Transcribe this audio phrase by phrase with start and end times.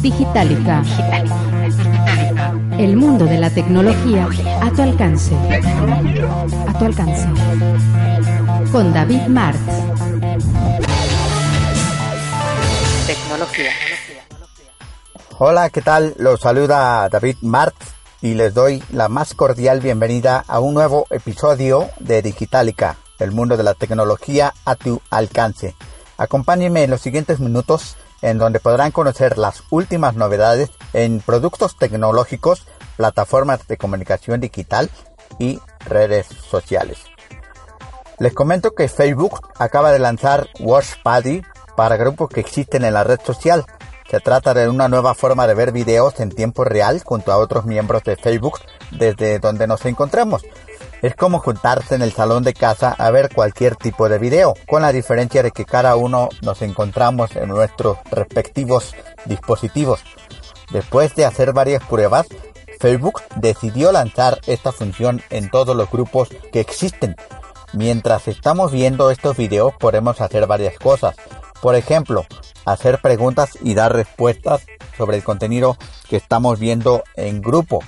[0.00, 0.82] Digitalica.
[2.78, 4.28] El mundo de la tecnología
[4.62, 5.34] a tu alcance.
[6.66, 7.28] A tu alcance.
[8.72, 9.58] Con David Martz.
[13.06, 13.70] Tecnología.
[15.38, 16.14] Hola, ¿qué tal?
[16.18, 21.88] Los saluda David Martz y les doy la más cordial bienvenida a un nuevo episodio
[22.00, 25.74] de Digitalica, el mundo de la tecnología a tu alcance.
[26.18, 32.66] Acompáñenme en los siguientes minutos en donde podrán conocer las últimas novedades en productos tecnológicos,
[32.96, 34.90] plataformas de comunicación digital
[35.38, 36.98] y redes sociales.
[38.18, 41.42] Les comento que Facebook acaba de lanzar Watch Party
[41.76, 43.64] para grupos que existen en la red social.
[44.10, 47.64] Se trata de una nueva forma de ver videos en tiempo real junto a otros
[47.64, 48.58] miembros de Facebook
[48.90, 50.42] desde donde nos encontramos.
[51.00, 54.82] Es como juntarse en el salón de casa a ver cualquier tipo de video, con
[54.82, 60.00] la diferencia de que cada uno nos encontramos en nuestros respectivos dispositivos.
[60.72, 62.26] Después de hacer varias pruebas,
[62.80, 67.14] Facebook decidió lanzar esta función en todos los grupos que existen.
[67.72, 71.14] Mientras estamos viendo estos videos podemos hacer varias cosas.
[71.60, 72.26] Por ejemplo,
[72.64, 74.62] hacer preguntas y dar respuestas
[74.96, 75.76] sobre el contenido
[76.08, 77.80] que estamos viendo en grupo.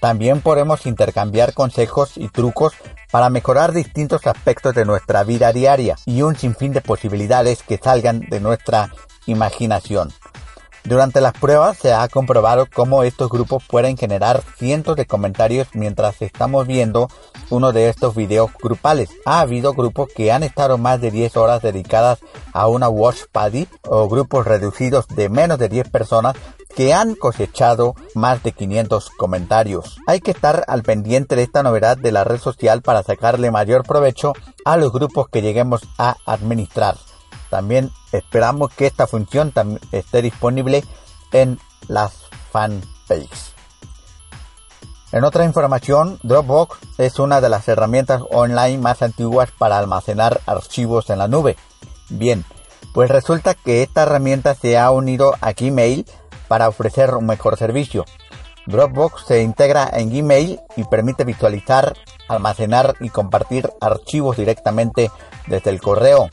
[0.00, 2.74] También podemos intercambiar consejos y trucos
[3.10, 8.20] para mejorar distintos aspectos de nuestra vida diaria y un sinfín de posibilidades que salgan
[8.20, 8.90] de nuestra
[9.26, 10.12] imaginación.
[10.84, 16.20] Durante las pruebas se ha comprobado cómo estos grupos pueden generar cientos de comentarios mientras
[16.22, 17.08] estamos viendo
[17.50, 19.10] uno de estos videos grupales.
[19.24, 22.18] Ha habido grupos que han estado más de 10 horas dedicadas
[22.52, 26.34] a una watch party o grupos reducidos de menos de 10 personas
[26.74, 29.98] que han cosechado más de 500 comentarios.
[30.06, 33.84] Hay que estar al pendiente de esta novedad de la red social para sacarle mayor
[33.84, 34.32] provecho
[34.64, 36.96] a los grupos que lleguemos a administrar.
[37.52, 39.52] También esperamos que esta función
[39.92, 40.84] esté disponible
[41.32, 42.14] en las
[42.50, 43.52] fanpages.
[45.12, 51.10] En otra información, Dropbox es una de las herramientas online más antiguas para almacenar archivos
[51.10, 51.58] en la nube.
[52.08, 52.46] Bien,
[52.94, 56.06] pues resulta que esta herramienta se ha unido a Gmail
[56.48, 58.06] para ofrecer un mejor servicio.
[58.64, 61.92] Dropbox se integra en Gmail y permite visualizar,
[62.28, 65.10] almacenar y compartir archivos directamente
[65.48, 66.30] desde el correo.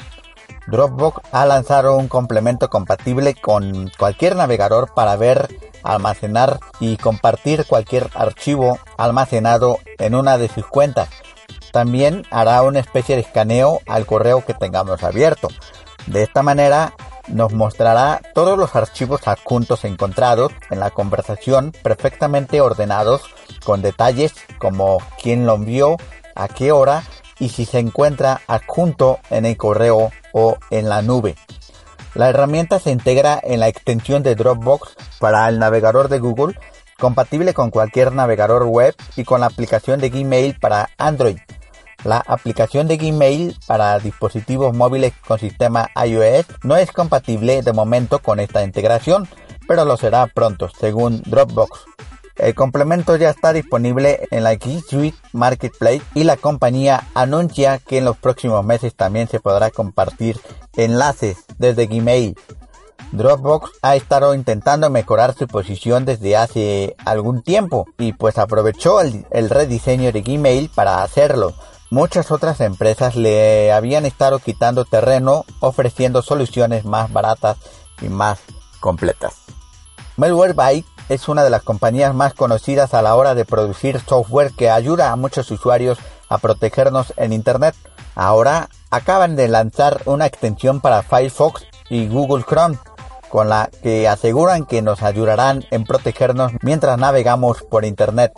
[0.70, 5.48] Dropbox ha lanzado un complemento compatible con cualquier navegador para ver,
[5.84, 11.10] almacenar y compartir cualquier archivo almacenado en una de sus cuentas.
[11.72, 15.48] También hará una especie de escaneo al correo que tengamos abierto.
[16.08, 16.94] De esta manera
[17.28, 23.22] nos mostrará todos los archivos adjuntos encontrados en la conversación perfectamente ordenados
[23.64, 25.98] con detalles como quién lo envió,
[26.36, 27.04] a qué hora
[27.40, 31.36] y si se encuentra adjunto en el correo o en la nube.
[32.16, 36.58] La herramienta se integra en la extensión de Dropbox para el navegador de Google,
[36.98, 41.38] compatible con cualquier navegador web y con la aplicación de Gmail para Android.
[42.04, 48.20] La aplicación de Gmail para dispositivos móviles con sistema iOS no es compatible de momento
[48.20, 49.28] con esta integración,
[49.68, 51.86] pero lo será pronto, según Dropbox.
[52.40, 57.98] El complemento ya está disponible en la G Suite Marketplace y la compañía anuncia que
[57.98, 60.40] en los próximos meses también se podrá compartir
[60.78, 62.38] enlaces desde Gmail.
[63.12, 69.50] Dropbox ha estado intentando mejorar su posición desde hace algún tiempo y pues aprovechó el,
[69.50, 71.54] rediseño de Gmail para hacerlo.
[71.90, 77.58] Muchas otras empresas le habían estado quitando terreno ofreciendo soluciones más baratas
[78.02, 78.40] y más
[78.80, 79.34] completas.
[80.16, 84.70] Malwarebytes es una de las compañías más conocidas a la hora de producir software que
[84.70, 85.98] ayuda a muchos usuarios
[86.30, 87.76] a protegernos en Internet.
[88.16, 92.78] Ahora acaban de lanzar una extensión para Firefox y Google Chrome,
[93.30, 98.34] con la que aseguran que nos ayudarán en protegernos mientras navegamos por Internet.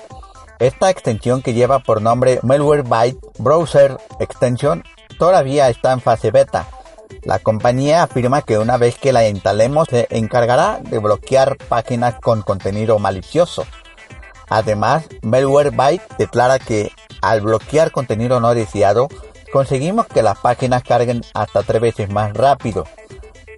[0.59, 4.83] Esta extensión que lleva por nombre Malwarebytes Browser Extension
[5.17, 6.67] todavía está en fase beta
[7.23, 12.41] la compañía afirma que una vez que la instalemos se encargará de bloquear páginas con
[12.41, 13.65] contenido malicioso.
[14.49, 16.91] Además, Malwarebytes declara que
[17.21, 19.07] al bloquear contenido no deseado,
[19.53, 22.85] conseguimos que las páginas carguen hasta tres veces más rápido.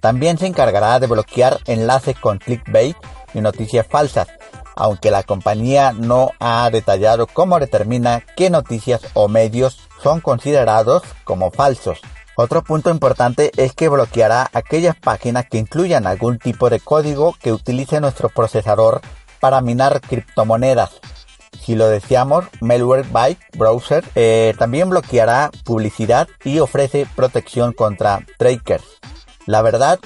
[0.00, 2.96] También se encargará de bloquear enlaces con clickbait
[3.32, 4.28] y noticias falsas,
[4.76, 11.50] aunque la compañía no ha detallado cómo determina qué noticias o medios son considerados como
[11.50, 12.00] falsos.
[12.36, 17.52] Otro punto importante es que bloqueará aquellas páginas que incluyan algún tipo de código que
[17.52, 19.00] utilice nuestro procesador
[19.38, 20.90] para minar criptomonedas.
[21.60, 28.84] Si lo deseamos, Malwarebytes Browser eh, también bloqueará publicidad y ofrece protección contra trackers.
[29.46, 30.00] La verdad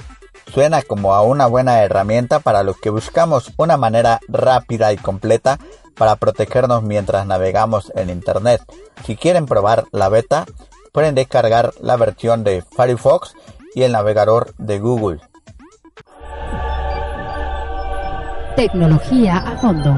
[0.52, 5.58] suena como a una buena herramienta para los que buscamos una manera rápida y completa
[5.96, 8.62] para protegernos mientras navegamos en Internet.
[9.04, 10.46] Si quieren probar la beta,
[10.92, 13.34] pueden descargar la versión de Firefox
[13.74, 15.20] y el navegador de Google.
[18.56, 19.90] Tecnología a fondo.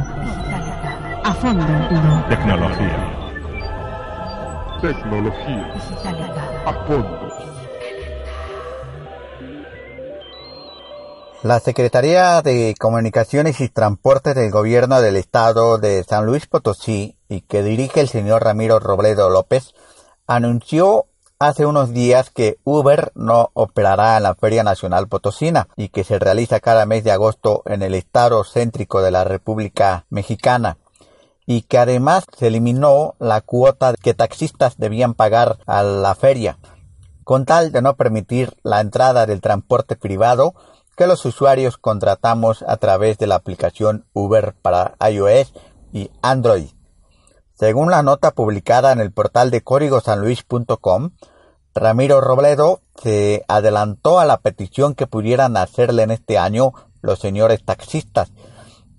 [1.24, 1.66] A fondo.
[2.28, 3.20] Tecnología.
[4.82, 5.74] Tecnología.
[6.66, 7.30] A fondo.
[11.42, 17.40] La Secretaría de Comunicaciones y Transportes del Gobierno del Estado de San Luis Potosí y
[17.40, 19.72] que dirige el señor Ramiro Robledo López
[20.30, 21.06] anunció
[21.40, 26.20] hace unos días que Uber no operará en la Feria Nacional Potosina y que se
[26.20, 30.78] realiza cada mes de agosto en el estado céntrico de la República Mexicana
[31.46, 36.58] y que además se eliminó la cuota que taxistas debían pagar a la feria
[37.24, 40.54] con tal de no permitir la entrada del transporte privado
[40.96, 45.52] que los usuarios contratamos a través de la aplicación Uber para iOS
[45.92, 46.68] y Android.
[47.60, 51.10] Según la nota publicada en el portal de códigosanluis.com,
[51.74, 56.72] Ramiro Robledo se adelantó a la petición que pudieran hacerle en este año
[57.02, 58.32] los señores taxistas.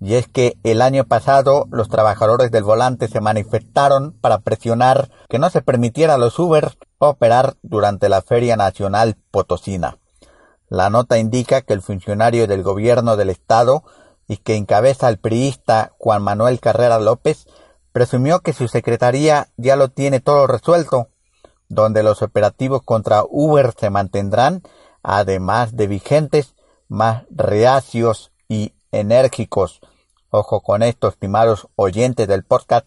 [0.00, 5.40] Y es que el año pasado los trabajadores del volante se manifestaron para presionar que
[5.40, 9.98] no se permitiera a los Uber operar durante la Feria Nacional Potosina.
[10.68, 13.82] La nota indica que el funcionario del gobierno del estado
[14.28, 17.48] y que encabeza el priista Juan Manuel Carrera López
[17.92, 21.08] presumió que su secretaría ya lo tiene todo resuelto,
[21.68, 24.62] donde los operativos contra Uber se mantendrán,
[25.02, 26.54] además de vigentes,
[26.88, 29.80] más reacios y enérgicos.
[30.30, 32.86] Ojo con esto, estimados oyentes del podcast,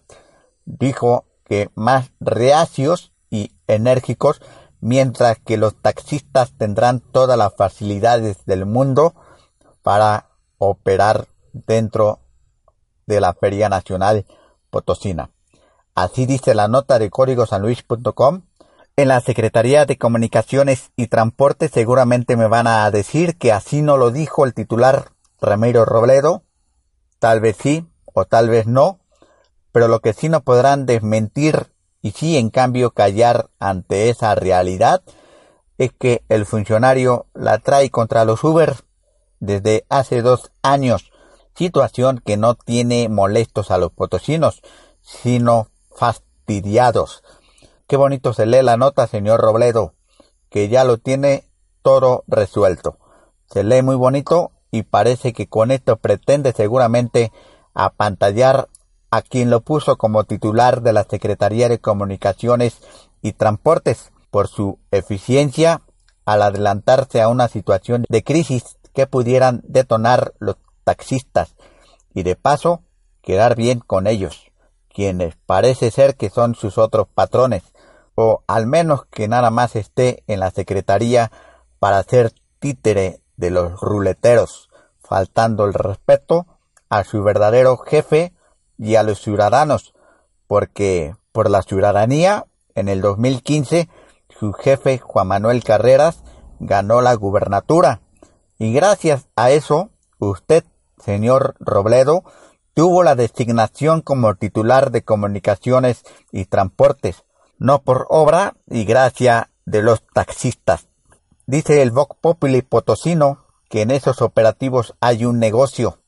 [0.65, 4.41] dijo que más reacios y enérgicos
[4.81, 9.15] mientras que los taxistas tendrán todas las facilidades del mundo
[9.81, 12.19] para operar dentro
[13.05, 14.25] de la Feria Nacional
[15.95, 18.41] Así dice la nota de códigosanluis.com.
[18.97, 23.97] En la Secretaría de Comunicaciones y Transporte seguramente me van a decir que así no
[23.97, 25.11] lo dijo el titular
[25.41, 26.43] Ramiro Robledo.
[27.19, 28.99] Tal vez sí o tal vez no,
[29.71, 35.01] pero lo que sí no podrán desmentir y sí en cambio callar ante esa realidad
[35.77, 38.75] es que el funcionario la trae contra los Uber
[39.39, 41.11] desde hace dos años,
[41.55, 44.61] situación que no tiene molestos a los potosinos,
[45.01, 47.23] sino fastidiados.
[47.87, 49.93] Qué bonito se lee la nota, señor Robledo,
[50.49, 51.45] que ya lo tiene
[51.81, 52.97] todo resuelto.
[53.51, 57.31] Se lee muy bonito y parece que con esto pretende seguramente
[57.73, 58.67] apantallar
[59.11, 62.79] a quien lo puso como titular de la Secretaría de Comunicaciones
[63.21, 65.81] y Transportes por su eficiencia
[66.25, 71.55] al adelantarse a una situación de crisis que pudieran detonar los taxistas
[72.13, 72.83] y de paso
[73.21, 74.51] quedar bien con ellos,
[74.87, 77.63] quienes parece ser que son sus otros patrones,
[78.15, 81.31] o al menos que nada más esté en la Secretaría
[81.79, 86.47] para ser títere de los ruleteros, faltando el respeto
[86.89, 88.33] a su verdadero jefe
[88.77, 89.93] y a los ciudadanos,
[90.47, 92.45] porque por la ciudadanía,
[92.75, 93.89] en el 2015,
[94.29, 96.23] su jefe Juan Manuel Carreras
[96.59, 98.01] ganó la gubernatura.
[98.57, 100.63] Y gracias a eso, usted,
[101.03, 102.23] señor Robledo,
[102.73, 107.23] tuvo la designación como titular de comunicaciones y transportes,
[107.57, 110.87] no por obra y gracia de los taxistas.
[111.47, 115.99] Dice el Vox Populi Potosino que en esos operativos hay un negocio,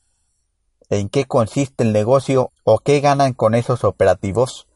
[0.90, 4.66] en qué consiste el negocio o qué ganan con esos operativos?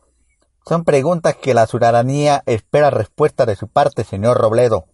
[0.67, 4.87] Son preguntas que la ciudadanía espera respuesta de su parte, señor Robledo.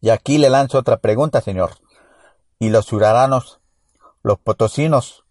[0.00, 1.72] Y aquí le lanzo otra pregunta, señor.
[2.58, 3.60] ¿Y los ciudadanos,
[4.24, 5.24] los potosinos,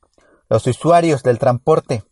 [0.50, 2.04] los usuarios del transporte,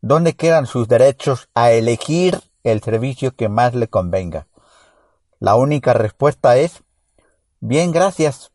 [0.00, 4.46] dónde quedan sus derechos a elegir el servicio que más le convenga?
[5.40, 6.82] La única respuesta es,
[7.60, 8.52] bien, gracias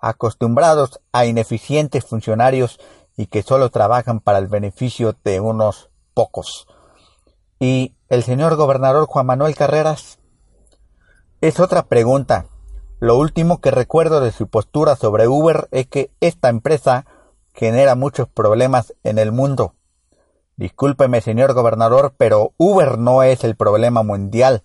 [0.00, 2.80] acostumbrados a ineficientes funcionarios
[3.16, 6.66] y que solo trabajan para el beneficio de unos pocos.
[7.60, 10.18] ¿Y el señor gobernador Juan Manuel Carreras?
[11.42, 12.46] Es otra pregunta.
[13.02, 17.04] Lo último que recuerdo de su postura sobre Uber es que esta empresa
[17.52, 19.74] genera muchos problemas en el mundo.
[20.54, 24.62] Discúlpeme, señor gobernador, pero Uber no es el problema mundial,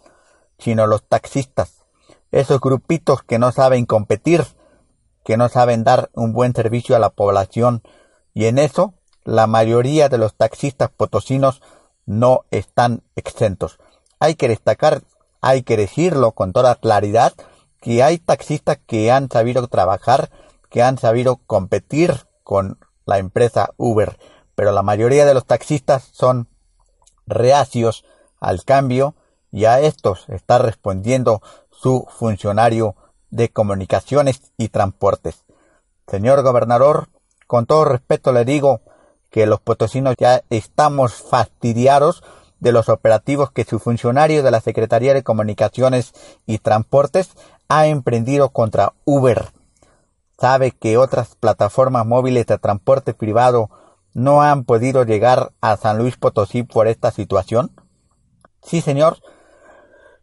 [0.59, 1.83] sino los taxistas,
[2.31, 4.45] esos grupitos que no saben competir
[5.25, 7.81] que no saben dar un buen servicio a la población
[8.35, 11.63] y en eso la mayoría de los taxistas potosinos
[12.05, 13.79] no están exentos.
[14.19, 15.01] Hay que destacar,
[15.41, 17.33] hay que decirlo con toda claridad,
[17.79, 20.29] que hay taxistas que han sabido trabajar,
[20.69, 24.17] que han sabido competir con la empresa Uber,
[24.55, 26.47] pero la mayoría de los taxistas son
[27.25, 28.05] reacios
[28.39, 29.15] al cambio
[29.51, 31.41] y a estos está respondiendo
[31.71, 32.95] su funcionario
[33.29, 35.45] de comunicaciones y transportes.
[36.07, 37.09] Señor gobernador,
[37.47, 38.81] con todo respeto le digo
[39.29, 42.23] que los potosinos ya estamos fastidiados
[42.59, 46.13] de los operativos que su funcionario de la Secretaría de Comunicaciones
[46.45, 47.31] y Transportes
[47.67, 49.45] ha emprendido contra Uber.
[50.39, 53.69] Sabe que otras plataformas móviles de transporte privado
[54.13, 57.71] no han podido llegar a San Luis Potosí por esta situación.
[58.63, 59.17] Sí, señor.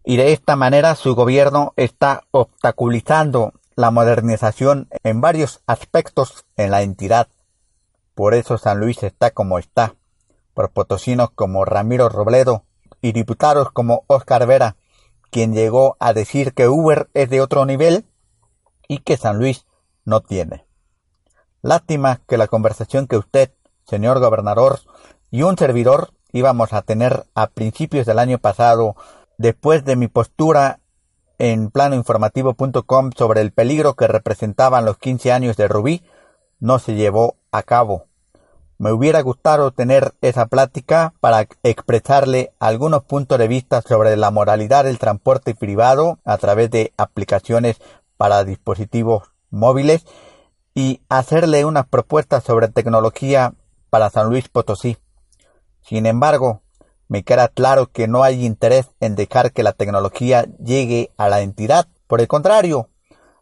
[0.04, 6.82] Y de esta manera su gobierno está obstaculizando la modernización en varios aspectos en la
[6.82, 7.28] entidad.
[8.14, 9.94] Por eso San Luis está como está,
[10.54, 12.64] por potosinos como Ramiro Robledo
[13.02, 14.76] y diputados como Oscar Vera,
[15.30, 18.06] quien llegó a decir que Uber es de otro nivel
[18.88, 19.66] y que San Luis
[20.04, 20.64] no tiene.
[21.60, 23.52] Lástima que la conversación que usted,
[23.86, 24.80] señor gobernador,
[25.30, 28.96] y un servidor íbamos a tener a principios del año pasado,
[29.38, 30.80] después de mi postura
[31.38, 36.04] en planoinformativo.com sobre el peligro que representaban los 15 años de Rubí,
[36.60, 38.06] no se llevó a cabo.
[38.84, 44.84] Me hubiera gustado tener esa plática para expresarle algunos puntos de vista sobre la moralidad
[44.84, 47.78] del transporte privado a través de aplicaciones
[48.18, 50.04] para dispositivos móviles
[50.74, 53.54] y hacerle unas propuestas sobre tecnología
[53.88, 54.98] para San Luis Potosí.
[55.80, 56.60] Sin embargo,
[57.08, 61.40] me queda claro que no hay interés en dejar que la tecnología llegue a la
[61.40, 61.88] entidad.
[62.06, 62.90] Por el contrario,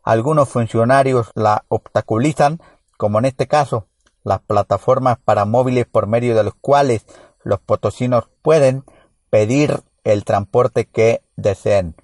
[0.05, 2.61] algunos funcionarios la obstaculizan,
[2.97, 3.89] como en este caso,
[4.25, 7.07] las plataformas para móviles por medio de los cuales
[7.45, 8.85] los potosinos pueden
[9.31, 11.97] pedir el transporte que deseen,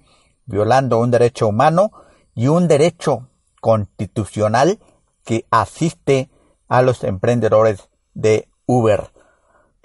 [0.45, 1.91] violando un derecho humano
[2.35, 3.27] y un derecho
[3.61, 4.79] constitucional
[5.25, 6.29] que asiste
[6.67, 9.11] a los emprendedores de Uber.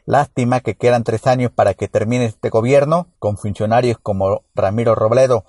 [0.07, 5.45] Lástima que quedan tres años para que termine este gobierno con funcionarios como Ramiro Robledo.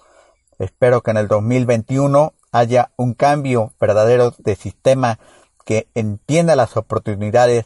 [0.59, 5.19] Espero que en el 2021 haya un cambio verdadero de sistema
[5.65, 7.65] que entienda las oportunidades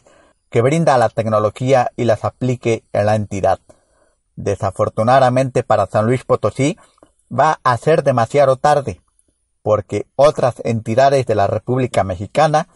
[0.50, 3.60] que brinda la tecnología y las aplique en la entidad.
[4.34, 6.76] Desafortunadamente para San Luis Potosí
[7.30, 9.00] va a ser demasiado tarde,
[9.62, 12.68] porque otras entidades de la República Mexicana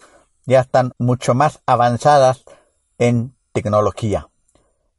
[0.47, 2.45] ya están mucho más avanzadas
[2.99, 4.29] en tecnología.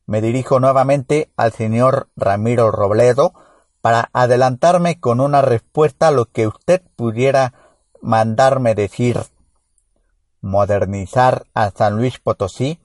[0.08, 3.34] Me dirijo nuevamente al señor Ramiro Robledo
[3.82, 7.54] para adelantarme con una respuesta a lo que usted pudiera
[8.02, 9.20] mandarme decir.
[10.46, 12.80] Modernizar a San Luis Potosí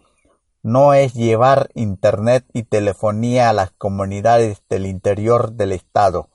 [0.63, 6.31] no es llevar Internet y telefonía a las comunidades del interior del Estado.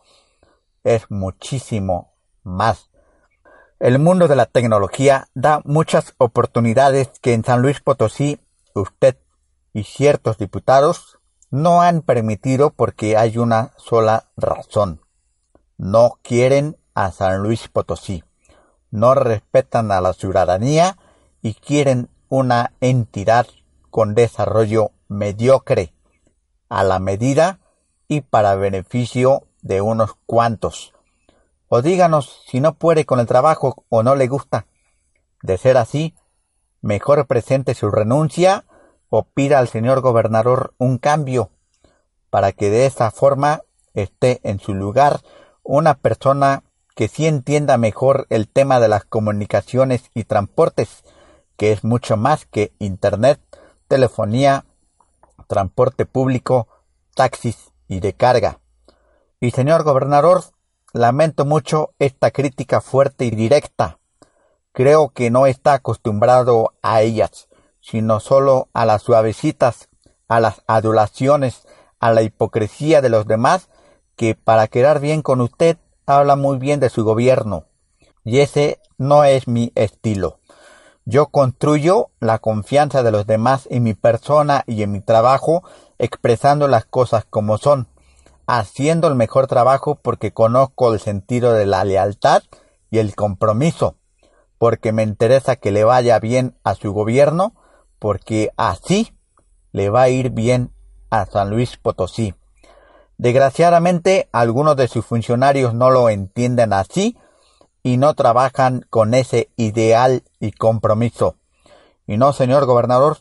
[0.83, 2.13] Es muchísimo
[2.43, 2.91] más.
[3.79, 8.39] El mundo de la tecnología da muchas oportunidades que en San Luis Potosí
[8.75, 9.17] usted
[9.73, 11.17] y ciertos diputados
[11.49, 15.01] no han permitido porque hay una sola razón.
[15.75, 18.23] No quieren a San Luis Potosí,
[18.91, 20.99] no respetan a la ciudadanía
[21.45, 23.45] y quieren una entidad
[23.91, 25.93] con desarrollo mediocre,
[26.69, 27.59] a la medida
[28.07, 30.95] y para beneficio de unos cuantos.
[31.67, 34.65] O díganos si no puede con el trabajo o no le gusta.
[35.43, 36.15] De ser así,
[36.81, 38.65] mejor presente su renuncia
[39.09, 41.51] o pida al señor gobernador un cambio
[42.31, 43.61] para que de esa forma
[43.93, 45.21] esté en su lugar
[45.61, 46.63] una persona
[46.95, 51.03] que sí entienda mejor el tema de las comunicaciones y transportes,
[51.57, 53.39] que es mucho más que Internet,
[53.87, 54.65] telefonía,
[55.47, 56.67] transporte público,
[57.13, 58.59] taxis y de carga.
[59.39, 60.43] Y señor gobernador,
[60.93, 63.99] lamento mucho esta crítica fuerte y directa.
[64.71, 67.47] Creo que no está acostumbrado a ellas
[67.85, 69.89] sino solo a las suavecitas,
[70.27, 71.67] a las adulaciones,
[71.99, 73.69] a la hipocresía de los demás,
[74.15, 77.65] que para quedar bien con usted habla muy bien de su gobierno.
[78.23, 80.39] Y ese no es mi estilo.
[81.07, 85.63] Yo construyo la confianza de los demás en mi persona y en mi trabajo,
[85.99, 87.87] expresando las cosas como son,
[88.47, 92.41] haciendo el mejor trabajo porque conozco el sentido de la lealtad
[92.89, 93.97] y el compromiso,
[94.57, 97.53] porque me interesa que le vaya bien a su gobierno,
[97.99, 99.13] porque así
[99.73, 100.71] le va a ir bien
[101.11, 102.33] a San Luis Potosí.
[103.17, 107.15] Desgraciadamente, algunos de sus funcionarios no lo entienden así
[107.85, 111.35] y no trabajan con ese ideal y compromiso.
[112.07, 113.19] Y no, señor gobernador,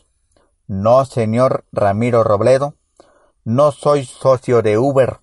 [0.65, 2.73] no, señor Ramiro Robledo,
[3.43, 5.19] no soy socio de Uber.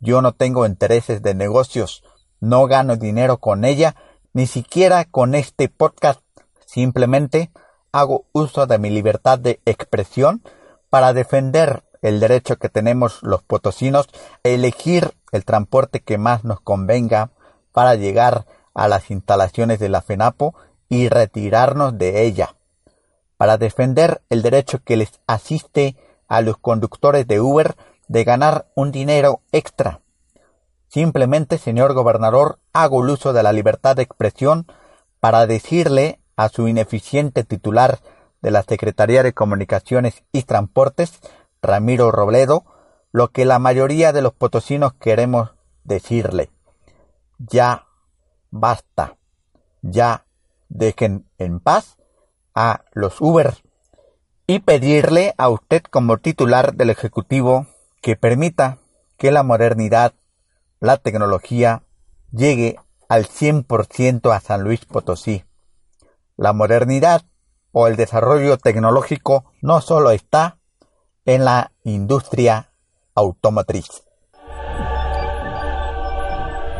[0.00, 2.02] Yo no tengo intereses de negocios.
[2.40, 3.94] no gano dinero con ella,
[4.32, 6.20] ni siquiera con este podcast.
[6.64, 7.50] Simplemente
[7.92, 10.42] hago uso de mi libertad de expresión
[10.88, 14.08] para defender el derecho que tenemos los potosinos
[14.44, 17.32] a elegir el transporte que más nos convenga
[17.72, 18.46] para llegar
[18.78, 20.54] a las instalaciones de la FENAPO
[20.88, 22.54] y retirarnos de ella,
[23.36, 25.96] para defender el derecho que les asiste
[26.28, 27.74] a los conductores de Uber
[28.06, 30.00] de ganar un dinero extra.
[30.86, 34.68] Simplemente, señor gobernador, hago el uso de la libertad de expresión
[35.18, 37.98] para decirle a su ineficiente titular
[38.42, 41.18] de la Secretaría de Comunicaciones y Transportes,
[41.60, 42.64] Ramiro Robledo,
[43.10, 45.50] lo que la mayoría de los potosinos queremos
[45.82, 46.52] decirle.
[47.38, 47.87] Ya
[48.50, 49.16] basta.
[49.82, 50.26] Ya
[50.68, 51.96] dejen en paz
[52.54, 53.56] a los Uber
[54.46, 57.66] y pedirle a usted como titular del Ejecutivo
[58.00, 58.78] que permita
[59.16, 60.14] que la modernidad,
[60.80, 61.82] la tecnología,
[62.32, 62.76] llegue
[63.08, 65.44] al 100% a San Luis Potosí.
[66.36, 67.22] La modernidad
[67.72, 70.58] o el desarrollo tecnológico no solo está
[71.24, 72.72] en la industria
[73.14, 74.07] automotriz.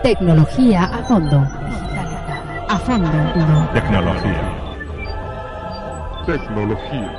[0.02, 1.38] Tecnología a fondo.
[2.68, 3.10] A fondo.
[3.72, 4.42] Tecnología.
[6.24, 7.18] Tecnología.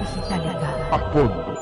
[0.92, 1.54] A fondo.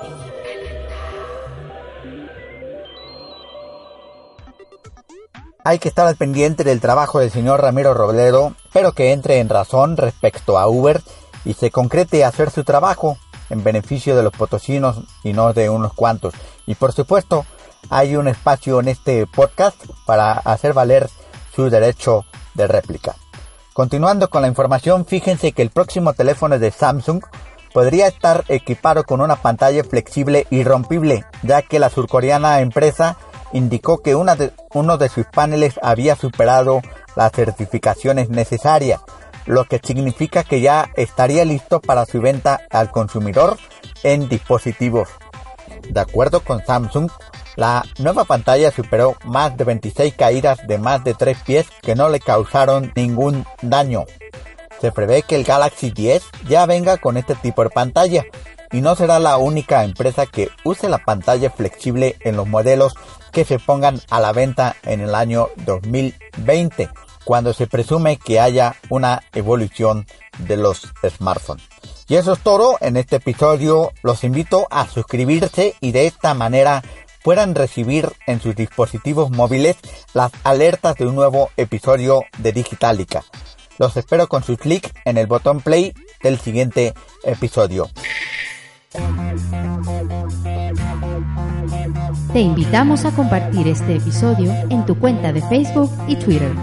[5.63, 9.50] Hay que estar al pendiente del trabajo del señor Ramiro Robledo, pero que entre en
[9.50, 11.01] razón respecto a Uber
[11.45, 13.17] y se concrete hacer su trabajo
[13.50, 16.36] en beneficio de los potosinos y no de unos cuantos.
[16.67, 17.45] Y por supuesto,
[17.89, 19.75] hay un espacio en este podcast
[20.06, 21.10] para hacer valer
[21.56, 23.15] su derecho de réplica.
[23.74, 27.24] Continuando con la información, fíjense que el próximo teléfono de Samsung
[27.74, 33.17] podría estar equipado con una pantalla flexible y rompible, ya que la surcoreana empresa
[33.53, 36.82] indicó que uno de sus paneles había superado
[37.15, 39.01] las certificaciones necesarias,
[39.46, 43.58] lo que significa que ya estaría listo para su venta al consumidor
[44.04, 45.10] en dispositivos.
[45.89, 47.10] De acuerdo con Samsung,
[47.58, 52.08] la nueva pantalla superó más de 26 caídas de más de 3 pies que no
[52.08, 54.06] le causaron ningún daño.
[54.80, 58.26] Se prevé que el Galaxy 10 ya venga con este tipo de pantalla
[58.72, 62.93] y no será la única empresa que use la pantalla flexible en los modelos
[63.32, 66.89] que se pongan a la venta en el año 2020,
[67.24, 70.06] cuando se presume que haya una evolución
[70.38, 71.63] de los smartphones.
[72.08, 73.91] Y eso es todo en este episodio.
[74.04, 76.84] Los invito a suscribirse y de esta manera
[77.28, 79.76] puedan recibir en sus dispositivos móviles
[80.13, 83.22] las alertas de un nuevo episodio de Digitalica.
[83.78, 86.94] Los espero con su clic en el botón play del siguiente
[87.26, 87.90] episodio.
[92.32, 96.54] Te invitamos a compartir este episodio en tu cuenta de Facebook y Twitter.